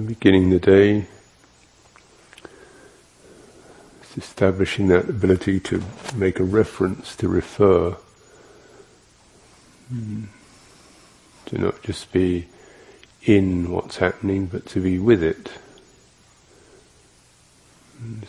beginning 0.00 0.48
the 0.50 0.58
day, 0.58 1.06
it's 4.00 4.16
establishing 4.16 4.88
that 4.88 5.08
ability 5.08 5.60
to 5.60 5.82
make 6.14 6.40
a 6.40 6.44
reference, 6.44 7.14
to 7.16 7.28
refer, 7.28 7.96
mm, 9.92 10.24
to 11.46 11.58
not 11.58 11.82
just 11.82 12.10
be 12.10 12.48
in 13.24 13.70
what's 13.70 13.98
happening, 13.98 14.46
but 14.46 14.64
to 14.66 14.80
be 14.80 14.98
with 14.98 15.22
it. 15.22 15.50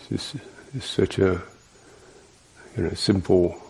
This 0.10 0.36
is, 0.76 0.84
such 0.84 1.18
a 1.18 1.42
you 2.76 2.84
know, 2.84 2.94
simple 2.94 3.62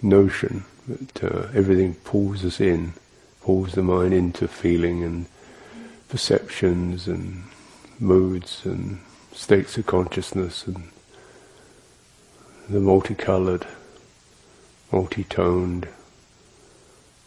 notion 0.00 0.64
that 0.88 1.24
uh, 1.24 1.48
everything 1.54 1.94
pulls 1.96 2.44
us 2.44 2.60
in, 2.60 2.94
pulls 3.42 3.72
the 3.72 3.82
mind 3.82 4.14
into 4.14 4.48
feeling 4.48 5.02
and 5.02 5.26
perceptions 6.08 7.08
and 7.08 7.44
moods 7.98 8.64
and 8.64 9.00
states 9.32 9.76
of 9.76 9.86
consciousness 9.86 10.66
and 10.66 10.88
the 12.68 12.80
multicolored, 12.80 13.66
multi-toned, 14.92 15.88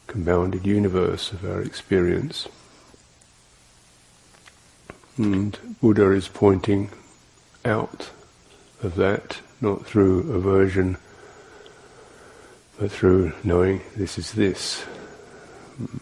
compounded 0.08 0.66
universe 0.66 1.32
of 1.32 1.46
our 1.46 1.62
experience. 1.62 2.48
And 5.18 5.58
Buddha 5.82 6.12
is 6.12 6.28
pointing 6.28 6.90
out 7.66 8.10
of 8.82 8.96
that, 8.96 9.40
not 9.62 9.86
through 9.86 10.32
aversion, 10.32 10.98
but 12.80 12.92
through 12.92 13.34
knowing 13.44 13.82
this 13.96 14.18
is 14.18 14.32
this. 14.34 14.86
Mm. 15.82 16.00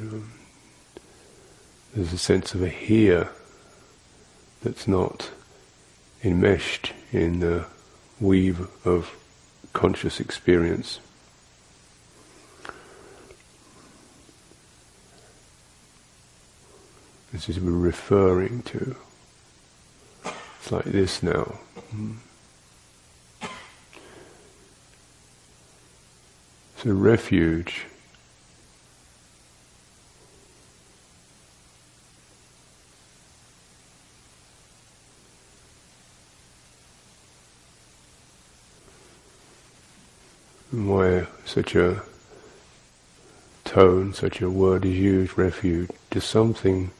Um, 0.00 0.37
there's 1.98 2.12
a 2.12 2.18
sense 2.18 2.54
of 2.54 2.62
a 2.62 2.68
here 2.68 3.28
that's 4.62 4.86
not 4.86 5.30
enmeshed 6.22 6.92
in 7.10 7.40
the 7.40 7.66
weave 8.20 8.68
of 8.86 9.16
conscious 9.72 10.20
experience. 10.20 11.00
This 17.32 17.48
is 17.48 17.58
we're 17.58 17.72
referring 17.72 18.62
to. 18.62 18.94
It's 20.24 20.70
like 20.70 20.84
this 20.84 21.20
now. 21.20 21.58
So 26.76 26.92
refuge 26.92 27.87
such 41.48 41.74
a 41.74 42.02
tone, 43.64 44.12
such 44.12 44.40
a 44.40 44.50
word 44.50 44.84
is 44.84 44.96
used, 44.96 45.38
refuge, 45.38 45.90
to 46.10 46.20
something 46.20 46.90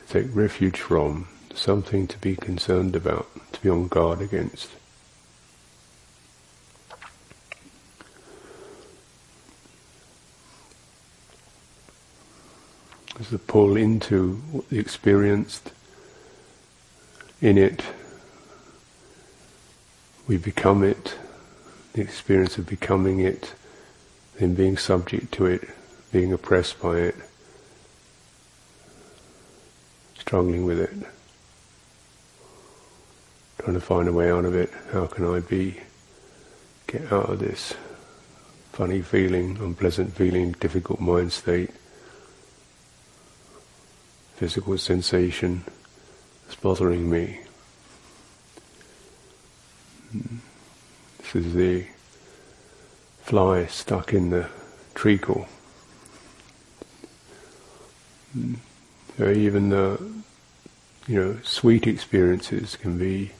to 0.00 0.12
take 0.12 0.34
refuge 0.34 0.78
from, 0.78 1.26
something 1.54 2.06
to 2.06 2.18
be 2.18 2.36
concerned 2.36 2.94
about, 2.94 3.28
to 3.52 3.60
be 3.60 3.68
on 3.68 3.88
guard 3.88 4.20
against. 4.20 4.70
As 13.18 13.30
the 13.30 13.38
pull 13.38 13.76
into 13.76 14.42
the 14.70 14.78
experienced, 14.78 15.72
in 17.40 17.58
it, 17.58 17.82
we 20.28 20.36
become 20.36 20.84
it, 20.84 21.16
the 21.96 22.02
experience 22.02 22.58
of 22.58 22.66
becoming 22.66 23.20
it, 23.20 23.54
then 24.38 24.54
being 24.54 24.76
subject 24.76 25.32
to 25.32 25.46
it, 25.46 25.66
being 26.12 26.30
oppressed 26.30 26.78
by 26.80 26.98
it, 26.98 27.16
struggling 30.18 30.66
with 30.66 30.78
it, 30.78 30.92
trying 33.58 33.72
to 33.72 33.80
find 33.80 34.08
a 34.08 34.12
way 34.12 34.30
out 34.30 34.44
of 34.44 34.54
it. 34.54 34.70
How 34.92 35.06
can 35.06 35.24
I 35.24 35.40
be, 35.40 35.80
get 36.86 37.10
out 37.10 37.30
of 37.30 37.38
this 37.38 37.72
funny 38.72 39.00
feeling, 39.00 39.56
unpleasant 39.56 40.12
feeling, 40.12 40.52
difficult 40.60 41.00
mind 41.00 41.32
state, 41.32 41.70
physical 44.34 44.76
sensation 44.76 45.64
that's 46.44 46.60
bothering 46.60 47.08
me. 47.08 47.40
Hmm. 50.12 50.36
This 51.25 51.25
is 51.36 51.52
the 51.52 51.84
fly 53.22 53.66
stuck 53.66 54.12
in 54.14 54.30
the 54.30 54.48
treacle. 54.94 55.46
So 59.18 59.30
even 59.30 59.68
the 59.68 60.00
you 61.06 61.20
know 61.20 61.36
sweet 61.42 61.86
experiences 61.86 62.76
can 62.76 62.98
be 62.98 63.32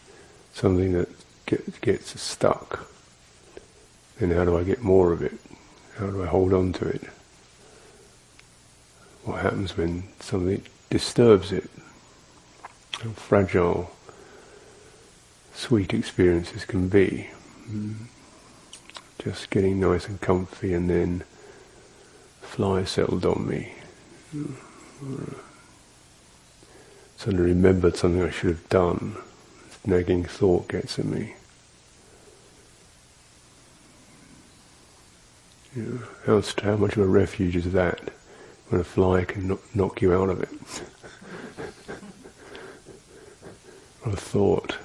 something 0.52 0.92
that 0.92 1.08
gets, 1.46 1.78
gets 1.78 2.20
stuck. 2.20 2.88
Then 4.18 4.30
how 4.30 4.44
do 4.44 4.56
I 4.56 4.62
get 4.62 4.82
more 4.82 5.12
of 5.12 5.22
it? 5.22 5.38
How 5.98 6.06
do 6.06 6.22
I 6.22 6.26
hold 6.26 6.52
on 6.52 6.72
to 6.74 6.86
it? 6.86 7.02
What 9.24 9.42
happens 9.42 9.76
when 9.76 10.04
something 10.20 10.62
disturbs 10.90 11.52
it? 11.52 11.68
How 13.00 13.10
fragile 13.10 13.90
sweet 15.54 15.94
experiences 15.94 16.64
can 16.64 16.88
be. 16.88 17.28
Mm-hmm. 17.69 18.04
Just 19.19 19.50
getting 19.50 19.81
nice 19.81 20.06
and 20.06 20.21
comfy 20.21 20.72
and 20.72 20.88
then 20.88 21.25
fly 22.43 22.84
settled 22.84 23.27
on 23.27 23.49
me. 23.49 23.72
Mm-hmm. 24.34 25.32
Suddenly 27.16 27.50
remembered 27.50 27.97
something 27.97 28.22
I 28.22 28.31
should 28.31 28.50
have 28.50 28.69
done. 28.69 29.16
This 29.66 29.78
nagging 29.87 30.25
thought 30.25 30.69
gets 30.69 30.99
at 30.99 31.06
me. 31.06 31.34
How, 36.25 36.41
how 36.62 36.76
much 36.76 36.97
of 36.97 37.03
a 37.03 37.06
refuge 37.06 37.56
is 37.56 37.72
that 37.72 38.10
when 38.69 38.81
a 38.81 38.84
fly 38.84 39.25
can 39.25 39.59
knock 39.75 40.00
you 40.00 40.15
out 40.15 40.31
of 40.31 40.41
it? 40.43 40.49
a 44.06 44.16
thought. 44.16 44.76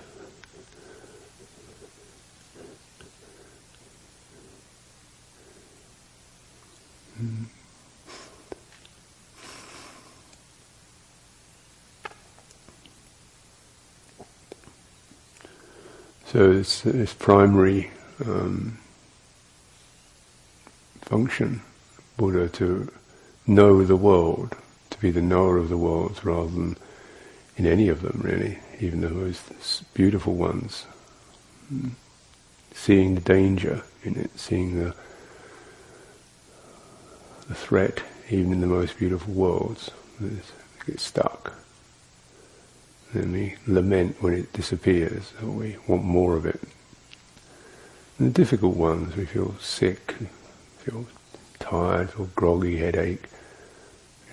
So 16.31 16.50
it's, 16.50 16.86
it's 16.86 17.14
primary 17.14 17.92
um, 18.25 18.78
function, 21.02 21.62
Buddha, 22.16 22.47
to 22.47 22.90
know 23.46 23.84
the 23.84 23.97
world, 23.97 24.56
to 24.91 25.00
be 25.02 25.12
the 25.12 25.22
knower 25.22 25.58
of 25.58 25.68
the 25.68 25.75
world 25.75 26.22
rather 26.24 26.50
than 26.50 26.78
in 27.58 27.66
any 27.66 27.90
of 27.90 28.02
them 28.02 28.22
really, 28.24 28.59
even 28.80 29.02
the 29.02 29.09
most 29.09 29.84
beautiful 29.94 30.36
ones. 30.36 30.86
Seeing 32.74 33.16
the 33.16 33.22
danger 33.22 33.84
in 34.03 34.18
it, 34.18 34.40
seeing 34.40 34.81
the 34.81 34.96
the 37.50 37.56
threat, 37.56 38.02
even 38.30 38.53
in 38.53 38.62
the 38.62 38.68
most 38.68 38.97
beautiful 38.97 39.34
worlds. 39.34 39.91
Get 40.85 41.02
stuck. 41.02 41.55
And 43.13 43.34
we 43.34 43.55
lament 43.67 44.22
when 44.22 44.34
it 44.34 44.53
disappears, 44.53 45.34
or 45.41 45.49
we 45.49 45.78
want 45.87 46.03
more 46.03 46.37
of 46.37 46.46
it. 46.46 46.59
And 48.17 48.29
the 48.29 48.34
difficult 48.34 48.78
ones, 48.78 49.16
we 49.16 49.25
feel 49.25 49.55
sick, 49.59 50.16
feel 50.78 51.05
tired, 51.59 52.11
feel 52.11 52.29
groggy, 52.35 52.78
headache, 52.78 53.23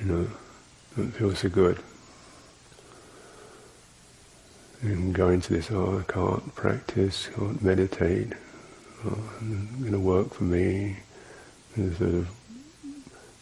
you 0.00 0.06
know, 0.06 0.30
don't 0.96 1.10
feel 1.10 1.34
so 1.34 1.48
good. 1.48 1.78
And 4.82 5.12
go 5.12 5.28
into 5.28 5.54
this, 5.54 5.70
oh, 5.72 6.04
I 6.06 6.12
can't 6.12 6.54
practice, 6.54 7.28
can't 7.34 7.62
meditate, 7.62 8.32
oh, 9.04 9.18
it's 9.40 9.80
going 9.80 9.92
to 9.92 9.98
work 9.98 10.34
for 10.34 10.44
me. 10.44 10.98
And 11.74 11.96
sort 11.96 12.14
of 12.14 12.28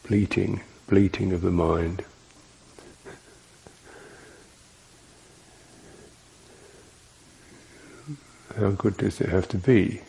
bleating, 0.06 0.62
bleating 0.88 1.32
of 1.32 1.42
the 1.42 1.50
mind. 1.50 2.04
How 8.58 8.70
good 8.70 8.96
does 8.96 9.20
it 9.20 9.28
have 9.28 9.48
to 9.48 9.58
be? 9.58 10.00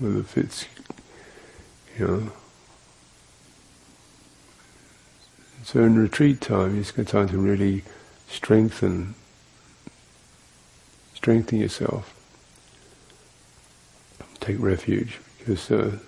Well, 0.00 0.20
if 0.20 0.36
it's, 0.36 0.66
you 1.98 2.06
know, 2.06 2.32
So 5.70 5.84
in 5.84 5.96
retreat 5.96 6.40
time, 6.40 6.80
it's 6.80 6.90
a 6.90 6.94
good 6.94 7.06
time 7.06 7.28
to 7.28 7.38
really 7.38 7.84
strengthen, 8.28 9.14
strengthen 11.14 11.60
yourself. 11.60 12.12
Take 14.40 14.58
refuge 14.58 15.20
because 15.38 15.70
uh, 15.70 15.98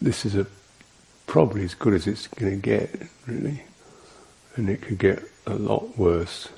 this 0.00 0.24
is 0.24 0.34
a 0.34 0.46
probably 1.26 1.64
as 1.64 1.74
good 1.74 1.92
as 1.92 2.06
it's 2.06 2.26
going 2.28 2.52
to 2.52 2.58
get, 2.58 3.02
really, 3.26 3.64
and 4.54 4.70
it 4.70 4.80
could 4.80 4.98
get 4.98 5.22
a 5.46 5.54
lot 5.56 5.98
worse. 5.98 6.48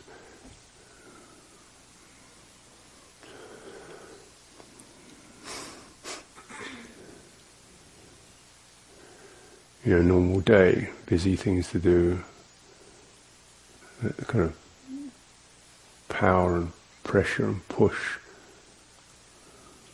You 9.84 9.96
know, 9.96 10.02
normal 10.02 10.40
day, 10.40 10.90
busy 11.06 11.36
things 11.36 11.70
to 11.70 11.78
do, 11.78 12.22
the 14.02 14.24
kind 14.24 14.44
of 14.44 14.56
power 16.08 16.56
and 16.56 16.72
pressure 17.04 17.46
and 17.46 17.68
push 17.68 18.18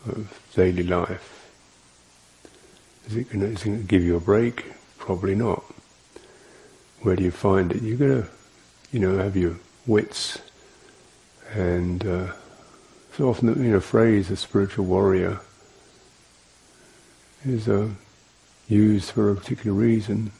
of 0.06 0.40
daily 0.54 0.82
life. 0.82 1.50
Is 3.06 3.16
it 3.16 3.30
going 3.30 3.54
to 3.54 3.76
give 3.78 4.02
you 4.02 4.16
a 4.16 4.20
break? 4.20 4.72
Probably 4.98 5.34
not. 5.34 5.62
Where 7.02 7.16
do 7.16 7.22
you 7.22 7.30
find 7.30 7.70
it? 7.70 7.82
You've 7.82 7.98
got 7.98 8.06
to, 8.06 8.26
you 8.90 9.00
know, 9.00 9.18
have 9.18 9.36
your 9.36 9.56
wits. 9.86 10.38
And 11.52 12.06
uh, 12.06 12.32
so 13.16 13.28
often, 13.28 13.48
you 13.62 13.72
know, 13.72 13.80
phrase 13.80 14.30
"a 14.30 14.36
spiritual 14.36 14.86
warrior" 14.86 15.40
is 17.44 17.68
uh, 17.68 17.90
used 18.68 19.10
for 19.10 19.30
a 19.30 19.34
particular 19.34 19.76
reason. 19.76 20.32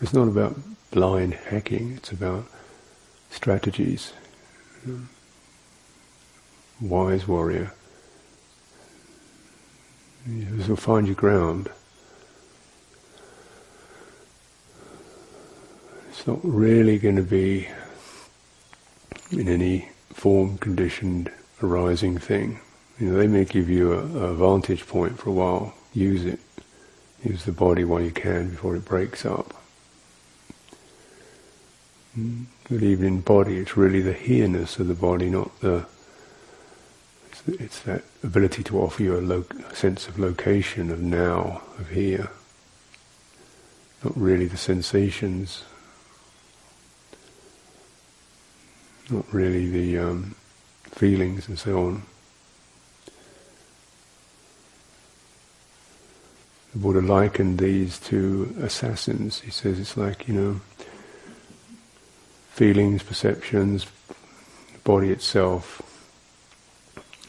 It's 0.00 0.12
not 0.12 0.28
about 0.28 0.56
blind 0.90 1.34
hacking. 1.34 1.92
It's 1.92 2.12
about 2.12 2.46
strategies. 3.30 4.12
Wise 6.80 7.28
warrior. 7.28 7.72
You 10.26 10.64
will 10.68 10.76
find 10.76 11.06
your 11.06 11.16
ground. 11.16 11.68
It's 16.10 16.26
not 16.26 16.38
really 16.42 16.98
going 16.98 17.16
to 17.16 17.22
be 17.22 17.68
in 19.32 19.48
any 19.48 19.88
form 20.12 20.58
conditioned 20.58 21.30
arising 21.62 22.18
thing. 22.18 22.60
You 23.00 23.10
know, 23.10 23.18
they 23.18 23.26
may 23.26 23.44
give 23.44 23.68
you 23.68 23.92
a, 23.92 23.96
a 23.96 24.34
vantage 24.34 24.86
point 24.86 25.18
for 25.18 25.30
a 25.30 25.32
while. 25.32 25.74
Use 25.94 26.24
it. 26.24 26.38
Use 27.24 27.44
the 27.44 27.52
body 27.52 27.84
while 27.84 28.00
you 28.00 28.10
can 28.10 28.50
before 28.50 28.74
it 28.74 28.84
breaks 28.84 29.24
up. 29.24 29.54
But 32.14 32.82
even 32.82 33.06
in 33.06 33.20
body, 33.20 33.58
it's 33.58 33.76
really 33.76 34.00
the 34.00 34.12
here-ness 34.12 34.78
of 34.78 34.88
the 34.88 34.94
body, 34.94 35.30
not 35.30 35.60
the. 35.60 35.86
It's, 37.30 37.42
it's 37.48 37.80
that 37.80 38.02
ability 38.22 38.62
to 38.64 38.80
offer 38.80 39.02
you 39.02 39.16
a, 39.16 39.20
lo- 39.20 39.46
a 39.70 39.74
sense 39.74 40.08
of 40.08 40.18
location, 40.18 40.90
of 40.90 41.00
now, 41.00 41.62
of 41.78 41.90
here. 41.90 42.28
Not 44.04 44.16
really 44.16 44.46
the 44.46 44.56
sensations. 44.56 45.62
Not 49.08 49.32
really 49.32 49.68
the 49.70 49.98
um, 49.98 50.34
feelings 50.84 51.48
and 51.48 51.58
so 51.58 51.86
on. 51.86 52.02
The 56.72 56.78
Buddha 56.78 57.02
likened 57.02 57.58
these 57.58 57.98
to 58.00 58.56
assassins. 58.60 59.40
He 59.40 59.50
says 59.50 59.78
it's 59.78 59.96
like, 59.96 60.26
you 60.26 60.34
know, 60.34 60.60
feelings, 62.50 63.02
perceptions, 63.02 63.86
the 64.72 64.78
body 64.84 65.10
itself, 65.10 65.82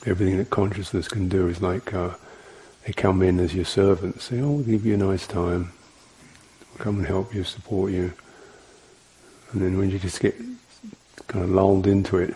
everything 0.06 0.38
that 0.38 0.50
consciousness 0.50 1.08
can 1.08 1.28
do 1.28 1.48
is 1.48 1.62
like 1.62 1.94
uh, 1.94 2.12
they 2.86 2.94
come 2.94 3.22
in 3.22 3.40
as 3.40 3.54
your 3.54 3.66
servants, 3.66 4.26
say, 4.26 4.40
oh, 4.40 4.52
we'll 4.52 4.64
give 4.64 4.86
you 4.86 4.94
a 4.94 4.98
nice 4.98 5.28
time, 5.28 5.72
we'll 6.70 6.84
come 6.84 6.98
and 6.98 7.08
help 7.08 7.34
you, 7.34 7.44
support 7.44 7.92
you. 7.92 8.14
And 9.52 9.62
then 9.62 9.78
when 9.78 9.90
you 9.90 10.00
just 10.00 10.20
get 10.20 10.36
kind 11.28 11.44
of 11.46 11.52
lulled 11.52 11.88
into 11.88 12.18
it, 12.18 12.36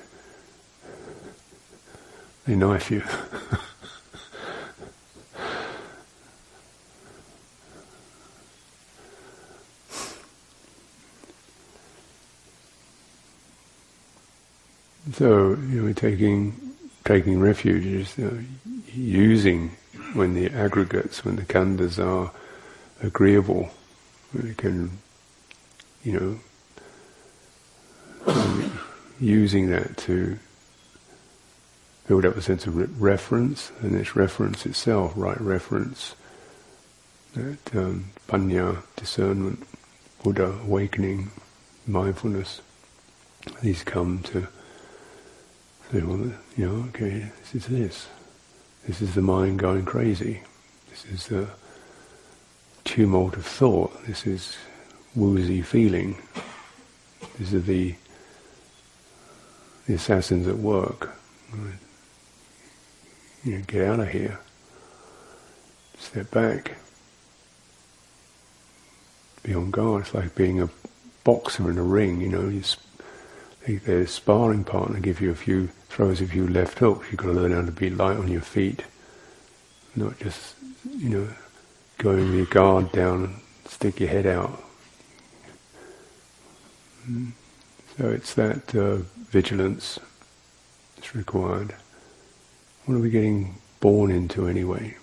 they 2.46 2.56
knife 2.56 2.92
you. 2.92 3.04
So 15.14 15.50
you 15.70 15.84
know, 15.84 15.94
taking 15.94 16.76
taking 17.06 17.40
refuge 17.40 17.86
is 17.86 18.18
you 18.18 18.26
know, 18.26 18.44
using 18.94 19.72
when 20.14 20.34
the 20.34 20.50
aggregates, 20.50 21.24
when 21.24 21.36
the 21.36 21.44
khandhas 21.44 22.04
are 22.04 22.32
agreeable, 23.02 23.70
we 24.34 24.54
can, 24.54 24.92
you 26.04 26.40
know, 28.26 28.34
using 29.20 29.70
that 29.70 29.98
to 29.98 30.38
build 32.08 32.26
up 32.26 32.36
a 32.36 32.42
sense 32.42 32.66
of 32.66 32.76
re- 32.76 32.88
reference, 32.98 33.72
and 33.82 33.94
this 33.94 34.16
reference 34.16 34.66
itself, 34.66 35.14
right 35.16 35.40
reference, 35.40 36.16
that 37.34 37.76
um, 37.76 38.06
panya, 38.28 38.84
discernment, 38.96 39.68
Buddha, 40.24 40.58
awakening, 40.64 41.32
mindfulness, 41.86 42.62
these 43.62 43.84
come 43.84 44.20
to 44.24 44.48
Say, 45.92 46.02
well, 46.02 46.32
you 46.58 46.68
know, 46.68 46.86
okay, 46.90 47.32
this 47.40 47.56
is 47.56 47.68
this. 47.68 48.08
This 48.86 49.02
is 49.02 49.16
the 49.16 49.22
mind 49.22 49.60
going 49.60 49.86
crazy. 49.86 50.42
This 50.90 51.06
is 51.06 51.28
the 51.28 51.48
tumult 52.84 53.36
of 53.38 53.46
thought. 53.46 54.06
This 54.06 54.28
is 54.28 54.58
woozy 55.16 55.62
feeling. 55.62 56.18
These 57.38 57.54
are 57.54 57.60
the 57.60 57.96
the 59.86 59.94
assassins 59.94 60.48
at 60.48 60.58
work. 60.58 61.16
You 63.46 63.58
know, 63.58 63.64
get 63.66 63.88
out 63.88 64.02
of 64.02 64.10
here. 64.10 64.40
Step 65.98 66.30
back. 66.32 66.76
Be 69.44 69.54
on 69.54 69.72
guard. 69.72 70.04
It's 70.04 70.14
like 70.14 70.36
being 70.36 70.62
a 70.62 70.70
boxer 71.24 71.72
in 71.72 71.78
a 71.78 71.84
ring. 71.84 72.20
You 72.20 72.28
know, 72.28 72.50
you 72.50 72.64
their 73.76 74.08
sparring 74.08 74.64
partner 74.64 75.00
give 75.00 75.22
you 75.22 75.32
a 75.32 75.36
few 75.36 75.68
throws 75.90 76.22
a 76.22 76.28
few 76.28 76.48
left 76.48 76.80
hooks. 76.80 77.08
You've 77.12 77.18
got 77.20 77.28
to 77.28 77.34
learn 77.34 77.52
how 77.52 77.66
to 77.66 77.72
be 77.72 77.90
light 77.90 78.18
on 78.18 78.28
your 78.28 78.42
feet, 78.42 78.84
not 79.96 80.20
just 80.20 80.56
you 80.98 81.10
know 81.10 81.28
going 81.98 82.34
your 82.34 82.46
guard 82.46 82.92
down 82.92 83.24
and 83.24 83.36
stick 83.66 84.00
your 84.00 84.10
head 84.10 84.26
out. 84.26 84.64
So 87.98 88.10
it's 88.10 88.34
that 88.36 88.76
uh, 88.76 88.98
vigilance 89.30 89.98
that's 90.96 91.16
required. 91.16 91.74
What 92.86 92.96
are 92.96 93.00
we 93.00 93.10
getting 93.10 93.56
born 93.80 94.12
into 94.12 94.48
anyway? 94.48 94.98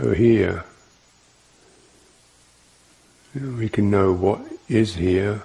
So 0.00 0.14
here, 0.14 0.64
you 3.34 3.40
know, 3.42 3.58
we 3.58 3.68
can 3.68 3.90
know 3.90 4.14
what 4.14 4.40
is 4.66 4.94
here, 4.94 5.42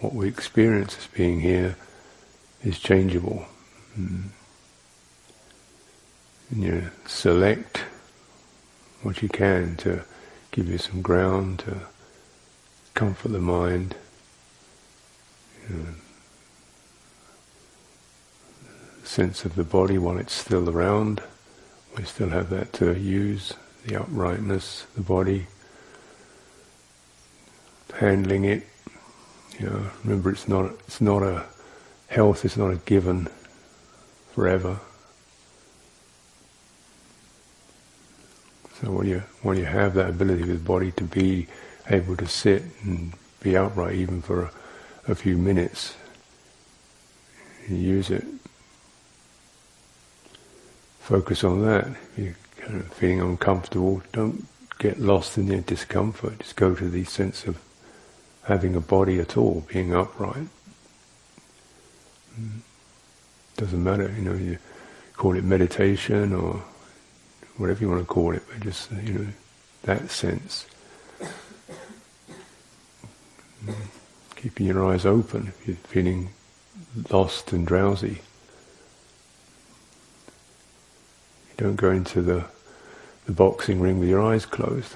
what 0.00 0.14
we 0.14 0.26
experience 0.26 0.96
as 0.96 1.06
being 1.08 1.40
here 1.40 1.76
is 2.64 2.78
changeable. 2.78 3.44
Mm. 3.98 4.28
And 6.50 6.62
you 6.62 6.90
select 7.04 7.84
what 9.02 9.20
you 9.20 9.28
can 9.28 9.76
to 9.78 10.02
give 10.50 10.66
you 10.66 10.78
some 10.78 11.02
ground, 11.02 11.58
to 11.60 11.82
comfort 12.94 13.32
the 13.32 13.38
mind. 13.38 13.96
You 15.68 15.76
know, 15.76 15.84
sense 19.04 19.44
of 19.44 19.56
the 19.56 19.64
body 19.64 19.98
while 19.98 20.16
it's 20.16 20.32
still 20.32 20.70
around. 20.70 21.22
We 21.98 22.04
still 22.04 22.30
have 22.30 22.48
that 22.48 22.72
to 22.74 22.98
use 22.98 23.52
the 23.86 24.00
uprightness, 24.00 24.86
the 24.94 25.00
body, 25.00 25.46
handling 27.94 28.44
it. 28.44 28.66
You 29.58 29.66
know, 29.66 29.90
remember 30.04 30.30
it's 30.30 30.48
not 30.48 30.72
it's 30.86 31.00
not 31.00 31.22
a 31.22 31.44
health 32.08 32.44
is 32.44 32.56
not 32.56 32.70
a 32.70 32.76
given 32.76 33.28
forever. 34.34 34.80
So 38.80 38.90
when 38.90 39.06
you 39.06 39.22
when 39.42 39.58
you 39.58 39.64
have 39.64 39.94
that 39.94 40.10
ability 40.10 40.42
with 40.42 40.62
the 40.62 40.64
body 40.64 40.92
to 40.92 41.04
be 41.04 41.46
able 41.88 42.16
to 42.16 42.26
sit 42.26 42.62
and 42.82 43.12
be 43.42 43.56
upright 43.56 43.96
even 43.96 44.22
for 44.22 44.44
a, 44.44 45.12
a 45.12 45.14
few 45.14 45.36
minutes, 45.36 45.94
you 47.68 47.76
use 47.76 48.10
it. 48.10 48.24
Focus 51.00 51.44
on 51.44 51.62
that. 51.66 51.88
You're 52.16 52.36
kind 52.60 52.80
of 52.80 52.92
feeling 52.92 53.20
uncomfortable, 53.20 54.02
don't 54.12 54.46
get 54.78 54.98
lost 55.00 55.36
in 55.36 55.46
the 55.46 55.60
discomfort. 55.60 56.38
Just 56.38 56.56
go 56.56 56.74
to 56.74 56.88
the 56.88 57.04
sense 57.04 57.44
of 57.46 57.60
having 58.44 58.74
a 58.74 58.80
body 58.80 59.20
at 59.20 59.36
all, 59.36 59.64
being 59.68 59.94
upright. 59.94 60.48
Mm. 62.38 62.60
Doesn't 63.56 63.84
matter, 63.84 64.12
you 64.16 64.22
know, 64.22 64.34
you 64.34 64.58
call 65.14 65.36
it 65.36 65.44
meditation 65.44 66.32
or 66.32 66.62
whatever 67.56 67.80
you 67.80 67.90
want 67.90 68.00
to 68.00 68.06
call 68.06 68.34
it, 68.34 68.42
but 68.48 68.60
just, 68.60 68.90
you 68.92 69.12
know, 69.12 69.26
that 69.82 70.10
sense. 70.10 70.66
Mm. 73.64 73.74
Keeping 74.36 74.66
your 74.66 74.90
eyes 74.90 75.04
open 75.04 75.48
if 75.48 75.68
you're 75.68 75.76
feeling 75.76 76.30
lost 77.10 77.52
and 77.52 77.66
drowsy. 77.66 78.08
You 78.08 78.18
don't 81.60 81.76
go 81.76 81.90
into 81.90 82.22
the, 82.22 82.44
the 83.26 83.32
boxing 83.32 83.80
ring 83.80 84.00
with 84.00 84.08
your 84.08 84.22
eyes 84.22 84.46
closed. 84.46 84.94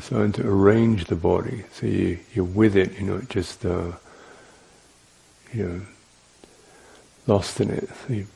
starting 0.00 0.32
to 0.32 0.46
arrange 0.46 1.06
the 1.06 1.16
body, 1.16 1.64
so 1.72 1.86
you, 1.86 2.18
you're 2.34 2.44
with 2.44 2.76
it, 2.76 2.98
you're 2.98 3.18
not 3.18 3.28
just, 3.28 3.64
uh, 3.64 3.92
you 5.52 5.66
know, 5.66 5.80
lost 7.26 7.60
in 7.60 7.70
it. 7.70 7.88
So 7.88 8.14
you 8.14 8.26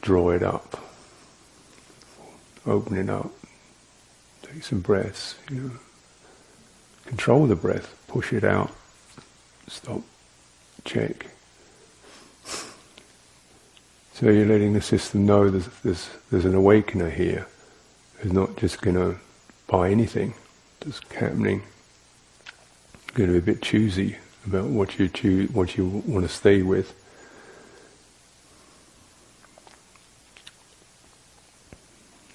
draw 0.00 0.30
it 0.30 0.42
up, 0.42 0.80
open 2.66 2.96
it 2.96 3.10
up, 3.10 3.30
take 4.42 4.62
some 4.62 4.80
breaths, 4.80 5.36
you 5.50 5.60
know, 5.60 5.70
control 7.06 7.46
the 7.46 7.56
breath, 7.56 7.94
push 8.08 8.32
it 8.32 8.44
out, 8.44 8.70
stop, 9.68 10.02
check. 10.84 11.26
So 14.12 14.30
you're 14.30 14.46
letting 14.46 14.72
the 14.72 14.80
system 14.80 15.26
know 15.26 15.50
there's, 15.50 15.68
there's, 15.82 16.08
there's 16.30 16.44
an 16.46 16.54
awakener 16.54 17.10
here 17.10 17.46
who's 18.18 18.32
not 18.32 18.56
just 18.56 18.80
going 18.80 18.96
to 18.96 19.18
buy 19.66 19.90
anything 19.90 20.34
that's 20.80 21.00
happening. 21.12 21.62
You're 23.08 23.26
going 23.26 23.28
to 23.28 23.40
be 23.40 23.50
a 23.50 23.54
bit 23.54 23.62
choosy 23.62 24.16
about 24.46 24.66
what 24.66 24.98
you 24.98 25.08
choose, 25.08 25.50
what 25.50 25.76
you 25.76 26.02
want 26.06 26.26
to 26.26 26.32
stay 26.32 26.62
with. 26.62 26.94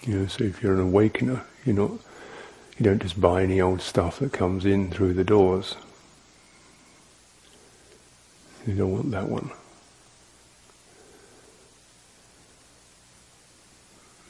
You 0.04 0.20
know, 0.20 0.28
so 0.28 0.44
if 0.44 0.62
you're 0.62 0.74
an 0.74 0.82
awakener, 0.82 1.44
you're 1.66 1.76
not, 1.76 1.92
you 2.78 2.86
don't 2.86 3.02
just 3.02 3.20
buy 3.20 3.44
any 3.44 3.62
old 3.62 3.82
stuff 3.82 4.20
that 4.20 4.34
comes 4.34 4.66
in 4.66 4.90
through 4.90 5.14
the 5.14 5.24
doors. 5.24 5.76
You 8.66 8.76
don't 8.76 8.92
want 8.92 9.12
that 9.12 9.28
one. 9.28 9.52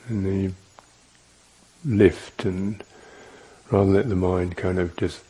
And 0.07 0.25
then 0.25 0.41
you 0.41 0.55
lift 1.85 2.45
and 2.45 2.83
rather 3.69 3.91
let 3.91 4.09
the 4.09 4.15
mind 4.15 4.57
kind 4.57 4.79
of 4.79 4.95
just 4.97 5.23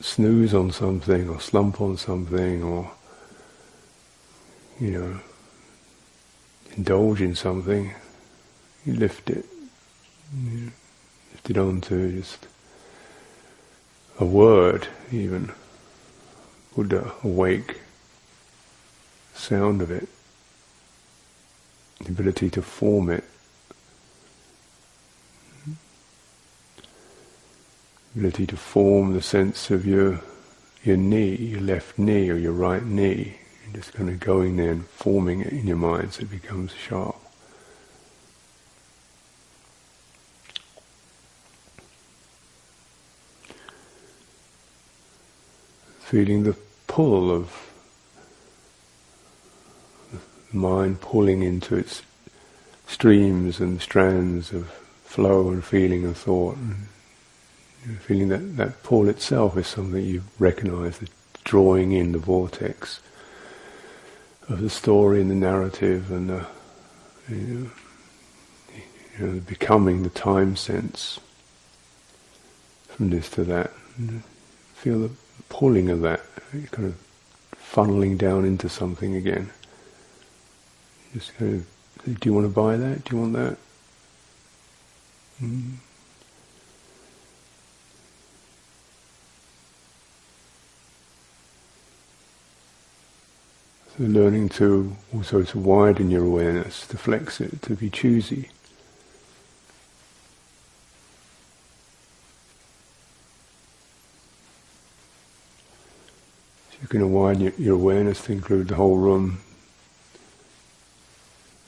snooze 0.00 0.54
on 0.54 0.70
something 0.70 1.28
or 1.28 1.40
slump 1.40 1.80
on 1.80 1.96
something 1.96 2.62
or, 2.62 2.90
you 4.78 4.90
know, 4.90 5.20
indulge 6.76 7.20
in 7.20 7.34
something, 7.34 7.94
you 8.84 8.94
lift 8.94 9.30
it, 9.30 9.44
lift 11.32 11.50
it 11.50 11.58
onto 11.58 12.16
just 12.18 12.46
a 14.18 14.24
word 14.24 14.88
even, 15.12 15.52
Buddha, 16.74 17.12
awake, 17.24 17.80
sound 19.34 19.82
of 19.82 19.90
it, 19.90 20.08
the 22.04 22.10
ability 22.10 22.50
to 22.50 22.62
form 22.62 23.10
it 23.10 23.24
ability 28.16 28.46
to 28.46 28.56
form 28.56 29.12
the 29.12 29.22
sense 29.22 29.70
of 29.70 29.86
your 29.86 30.20
your 30.82 30.96
knee, 30.96 31.34
your 31.36 31.60
left 31.60 31.98
knee 31.98 32.30
or 32.30 32.36
your 32.36 32.52
right 32.52 32.84
knee. 32.84 33.38
You're 33.64 33.76
just 33.76 33.92
kind 33.92 34.08
of 34.08 34.18
going 34.18 34.56
there 34.56 34.70
and 34.72 34.86
forming 34.86 35.42
it 35.42 35.52
in 35.52 35.66
your 35.66 35.76
mind 35.76 36.14
so 36.14 36.22
it 36.22 36.30
becomes 36.30 36.72
sharp. 36.72 37.19
Feeling 46.10 46.42
the 46.42 46.56
pull 46.88 47.30
of 47.30 47.72
mind 50.52 51.00
pulling 51.00 51.44
into 51.44 51.76
its 51.76 52.02
streams 52.88 53.60
and 53.60 53.80
strands 53.80 54.52
of 54.52 54.66
flow 55.04 55.50
and 55.50 55.64
feeling 55.64 56.04
and 56.04 56.16
thought. 56.16 56.56
And 56.56 58.00
feeling 58.00 58.26
that 58.30 58.56
that 58.56 58.82
pull 58.82 59.08
itself 59.08 59.56
is 59.56 59.68
something 59.68 60.04
you 60.04 60.24
recognize, 60.40 60.98
the 60.98 61.06
drawing 61.44 61.92
in 61.92 62.10
the 62.10 62.18
vortex 62.18 63.00
of 64.48 64.60
the 64.60 64.68
story 64.68 65.20
and 65.20 65.30
the 65.30 65.36
narrative 65.36 66.10
and 66.10 66.28
the, 66.28 66.44
you 67.28 67.70
know, 69.20 69.38
becoming 69.46 70.02
the 70.02 70.10
time 70.10 70.56
sense 70.56 71.20
from 72.88 73.10
this 73.10 73.30
to 73.30 73.44
that. 73.44 73.72
Feel 74.74 74.98
the 74.98 75.10
pulling 75.50 75.90
of 75.90 76.00
that, 76.00 76.22
kind 76.70 76.88
of 76.88 76.94
funneling 77.54 78.16
down 78.16 78.46
into 78.46 78.70
something 78.70 79.14
again. 79.14 79.50
Just 81.12 81.36
kind 81.36 81.66
of, 82.06 82.20
do 82.20 82.28
you 82.28 82.32
want 82.32 82.46
to 82.46 82.52
buy 82.52 82.78
that? 82.78 83.04
Do 83.04 83.16
you 83.16 83.20
want 83.20 83.34
that? 83.34 83.56
Mm. 85.42 85.74
So 93.98 94.04
learning 94.04 94.48
to 94.50 94.96
also 95.14 95.42
to 95.42 95.58
widen 95.58 96.10
your 96.10 96.24
awareness, 96.24 96.86
to 96.86 96.96
flex 96.96 97.40
it, 97.40 97.60
to 97.62 97.74
be 97.74 97.90
choosy. 97.90 98.48
You 106.90 106.98
can 106.98 107.12
widen 107.12 107.42
your, 107.42 107.52
your 107.56 107.74
awareness 107.76 108.22
to 108.24 108.32
include 108.32 108.68
the 108.68 108.74
whole 108.74 108.96
room, 108.96 109.38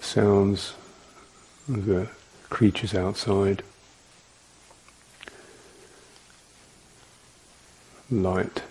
sounds 0.00 0.74
the 1.68 2.08
creatures 2.50 2.92
outside, 2.92 3.62
light. 8.10 8.62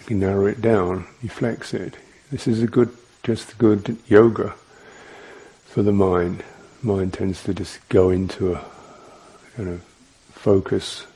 You 0.00 0.04
can 0.06 0.18
narrow 0.18 0.46
it 0.46 0.60
down, 0.60 1.06
you 1.22 1.28
flex 1.28 1.72
it, 1.72 1.94
this 2.32 2.48
is 2.48 2.60
a 2.60 2.66
good, 2.66 2.90
just 3.22 3.52
a 3.52 3.56
good 3.56 3.96
yoga 4.08 4.54
for 5.66 5.84
the 5.84 5.92
mind. 5.92 6.42
Mind 6.82 7.12
tends 7.12 7.44
to 7.44 7.54
just 7.54 7.78
go 7.88 8.10
into 8.10 8.54
a 8.54 8.64
kind 9.56 9.68
of 9.68 9.82
focus, 10.32 11.06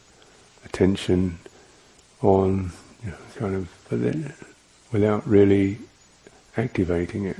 attention 0.65 1.41
on, 2.23 2.71
you 3.05 3.11
know, 3.11 3.17
kind 3.37 3.55
of, 3.55 3.69
but 3.89 4.03
then 4.03 4.35
without 4.93 5.27
really 5.27 5.79
activating 6.57 7.25
it. 7.27 7.37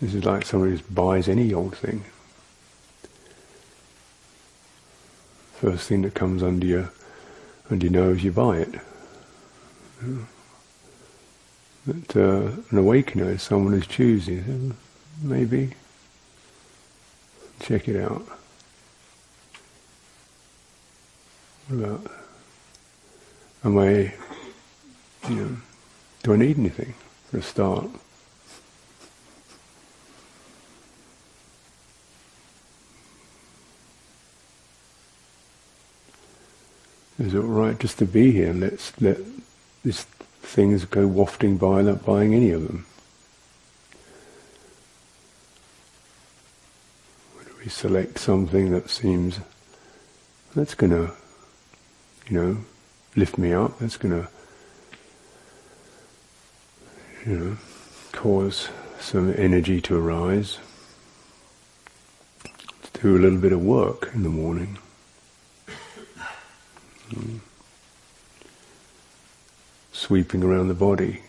This 0.00 0.14
is 0.14 0.24
like 0.24 0.46
somebody 0.46 0.76
just 0.76 0.94
buys 0.94 1.28
any 1.28 1.52
old 1.52 1.76
thing. 1.76 2.04
First 5.54 5.88
thing 5.88 6.02
that 6.02 6.14
comes 6.14 6.42
under 6.42 6.64
your 6.64 6.90
under 7.70 7.86
your 7.86 7.92
nose, 7.92 8.22
you 8.22 8.32
buy 8.32 8.58
it. 8.58 8.74
That 11.86 12.16
uh, 12.16 12.52
an 12.70 12.78
awakener 12.78 13.30
is 13.30 13.42
someone 13.42 13.72
who's 13.72 13.86
choosing. 13.86 14.76
Maybe 15.20 15.74
check 17.60 17.88
it 17.88 18.00
out. 18.00 18.24
What 21.66 21.84
about? 21.84 22.17
Am 23.64 23.76
I? 23.76 24.14
You 25.28 25.34
know, 25.34 25.56
do 26.22 26.32
I 26.32 26.36
need 26.36 26.58
anything 26.58 26.94
for 27.30 27.38
a 27.38 27.42
start? 27.42 27.90
Is 37.18 37.34
it 37.34 37.38
all 37.38 37.44
right 37.44 37.78
just 37.78 37.98
to 37.98 38.06
be 38.06 38.30
here? 38.30 38.52
Let's 38.52 38.98
let 39.00 39.18
this 39.84 40.04
things 40.40 40.84
go 40.84 41.06
wafting 41.06 41.56
by 41.56 41.82
without 41.82 42.04
buying 42.04 42.34
any 42.34 42.52
of 42.52 42.66
them. 42.66 42.86
Do 47.44 47.50
we 47.60 47.68
select 47.68 48.18
something 48.18 48.70
that 48.70 48.88
seems 48.88 49.40
that's 50.54 50.74
going 50.74 50.92
to, 50.92 51.12
you 52.28 52.40
know, 52.40 52.56
lift 53.16 53.38
me 53.38 53.52
up. 53.52 53.78
That's 53.78 53.96
going 53.96 54.22
to, 54.22 54.28
you 57.26 57.38
know, 57.38 57.56
cause 58.12 58.68
some 59.00 59.32
energy 59.36 59.80
to 59.82 59.96
arise. 59.96 60.58
To 62.92 63.00
do 63.02 63.16
a 63.16 63.20
little 63.20 63.38
bit 63.38 63.52
of 63.52 63.62
work 63.62 64.10
in 64.14 64.22
the 64.22 64.28
morning. 64.28 64.78
Mm. 67.10 67.40
Sweeping 69.92 70.42
around 70.42 70.68
the 70.68 70.74
body. 70.74 71.22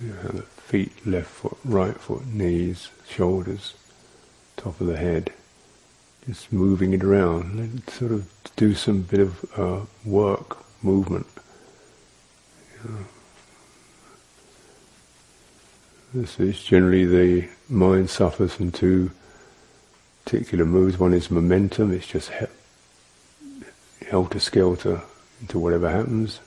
You 0.00 0.08
know, 0.08 0.28
the 0.32 0.42
feet, 0.42 1.06
left 1.06 1.28
foot, 1.28 1.58
right 1.64 1.96
foot, 1.96 2.26
knees, 2.26 2.88
shoulders, 3.08 3.74
top 4.56 4.80
of 4.80 4.86
the 4.86 4.96
head 4.96 5.32
just 6.30 6.52
moving 6.52 6.92
it 6.92 7.02
around, 7.02 7.82
sort 7.88 8.12
of 8.12 8.30
do 8.54 8.72
some 8.72 9.02
bit 9.02 9.18
of 9.18 9.58
uh, 9.58 9.80
work, 10.04 10.58
movement. 10.80 11.26
You 12.84 12.90
know. 12.90 13.04
This 16.14 16.38
is 16.38 16.62
generally 16.62 17.04
the 17.04 17.48
mind 17.68 18.10
suffers 18.10 18.54
from 18.54 18.70
two 18.70 19.10
particular 20.24 20.64
moods. 20.64 20.98
One 21.00 21.14
is 21.14 21.32
momentum; 21.32 21.92
it's 21.92 22.06
just 22.06 22.30
he- 22.30 24.06
helter 24.06 24.38
skelter 24.38 25.02
into 25.40 25.58
whatever 25.58 25.90
happens. 25.90 26.38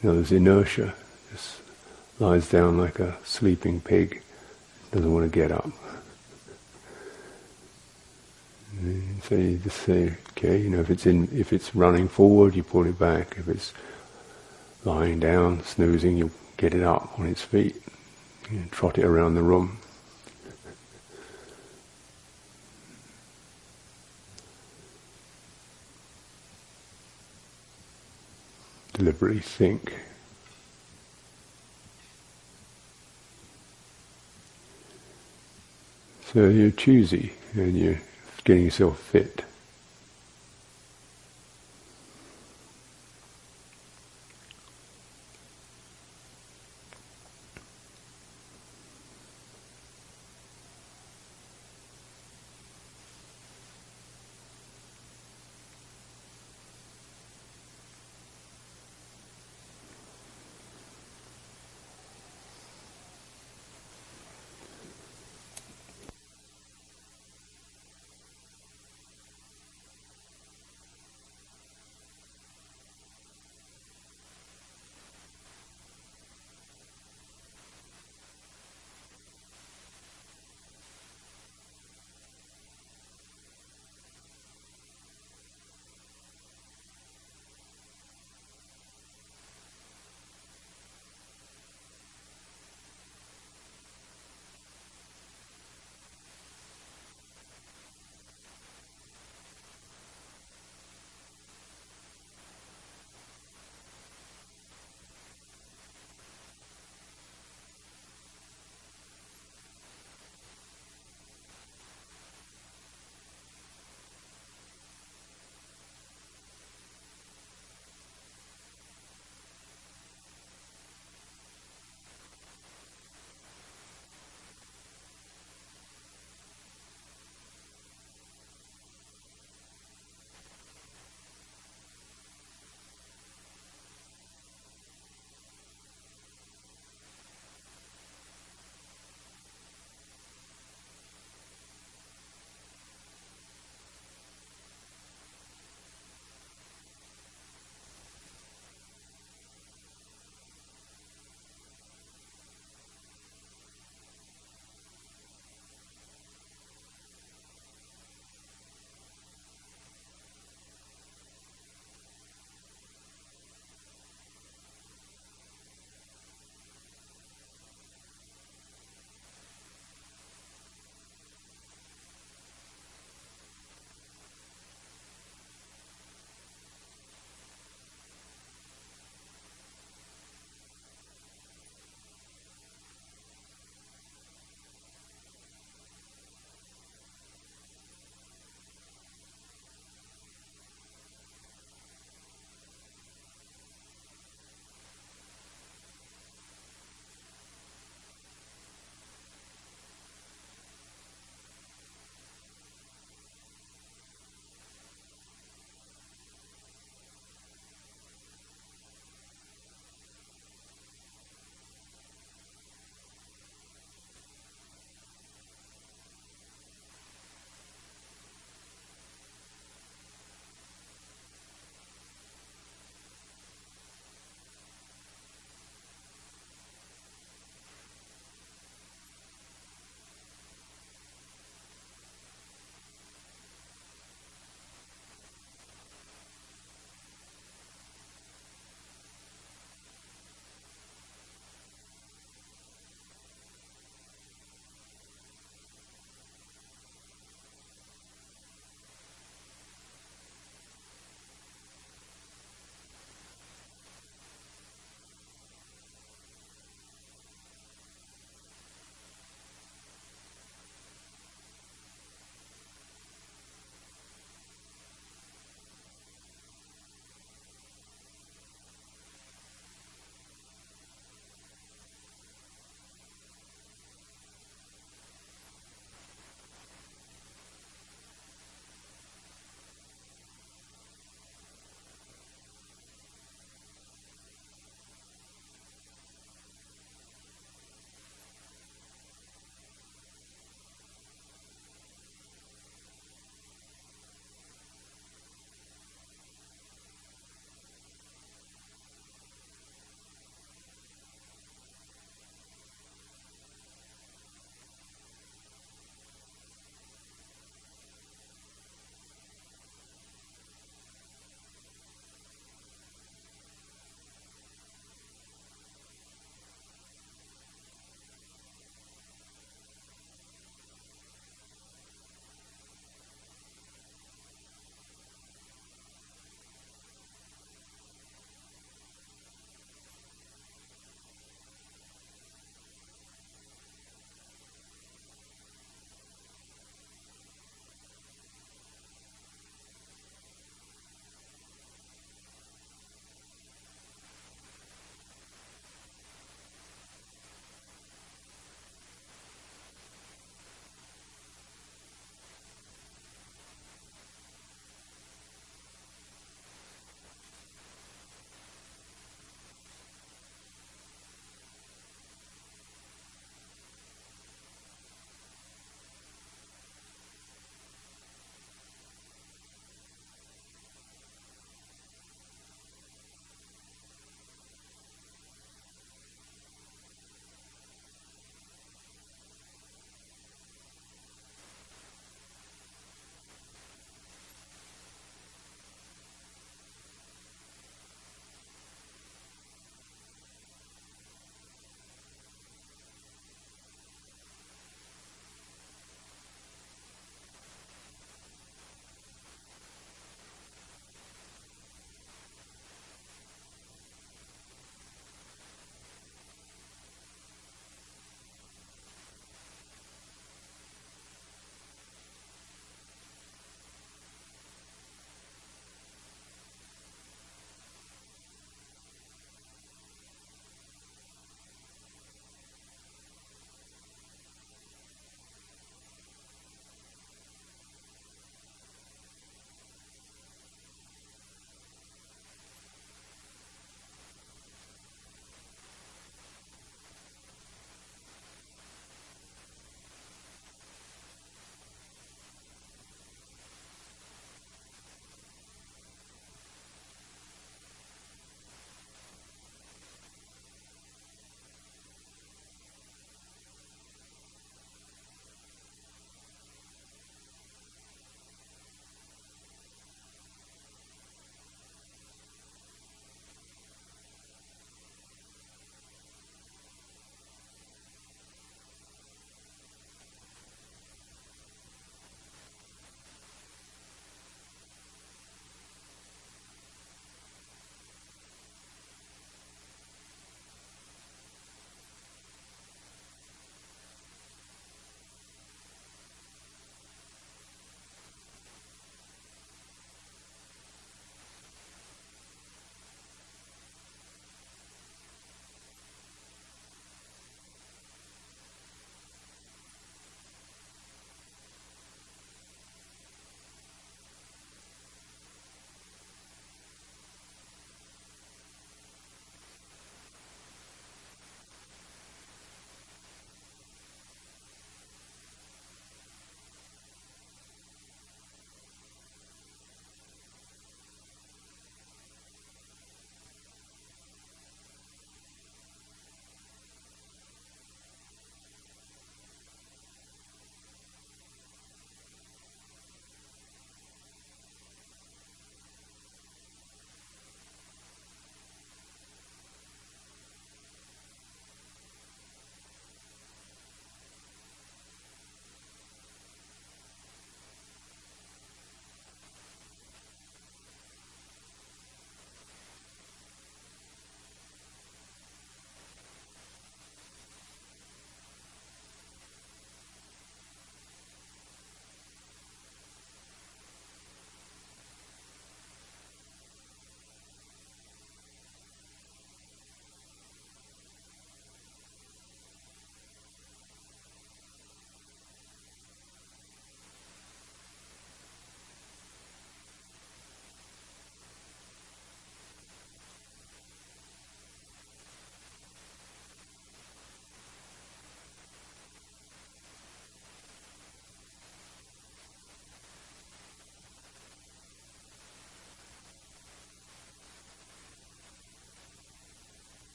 The 0.00 0.10
other 0.10 0.20
is 0.20 0.30
inertia; 0.30 0.94
just 1.32 1.60
lies 2.20 2.48
down 2.48 2.78
like 2.78 3.00
a 3.00 3.16
sleeping 3.24 3.80
pig, 3.80 4.22
doesn't 4.92 5.12
want 5.12 5.24
to 5.24 5.36
get 5.36 5.50
up. 5.50 5.70
So 9.22 9.34
you 9.34 9.58
just 9.58 9.82
say, 9.82 10.14
okay, 10.30 10.58
you 10.58 10.70
know, 10.70 10.80
if 10.80 10.88
it's 10.88 11.04
in, 11.04 11.28
if 11.32 11.52
it's 11.52 11.74
running 11.74 12.08
forward, 12.08 12.54
you 12.54 12.62
pull 12.62 12.86
it 12.86 12.98
back. 12.98 13.36
If 13.36 13.46
it's 13.48 13.74
lying 14.84 15.20
down, 15.20 15.62
snoozing, 15.64 16.16
you 16.16 16.30
get 16.56 16.74
it 16.74 16.82
up 16.82 17.18
on 17.18 17.26
its 17.26 17.42
feet. 17.42 17.76
You 18.50 18.64
trot 18.70 18.96
it 18.96 19.04
around 19.04 19.34
the 19.34 19.42
room. 19.42 19.78
Deliberately 28.94 29.40
think. 29.40 29.94
So 36.32 36.48
you're 36.48 36.70
choosy 36.70 37.32
and 37.54 37.76
you're 37.76 38.00
getting 38.44 38.64
yourself 38.64 38.98
fit. 38.98 39.44